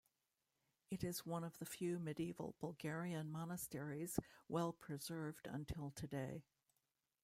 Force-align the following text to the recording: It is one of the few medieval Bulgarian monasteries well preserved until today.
It 0.89 1.03
is 1.03 1.27
one 1.27 1.43
of 1.43 1.59
the 1.59 1.65
few 1.67 1.99
medieval 1.99 2.55
Bulgarian 2.59 3.31
monasteries 3.31 4.19
well 4.47 4.73
preserved 4.73 5.45
until 5.45 5.91
today. 5.91 6.41